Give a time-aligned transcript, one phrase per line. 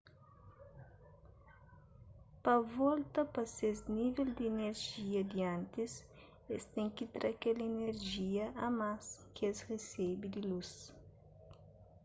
[2.43, 5.93] pa volta pa ses nível di inerjia di antis
[6.53, 9.03] es ten ki tra kel inerjia a más
[9.33, 10.71] ki es resebe di lus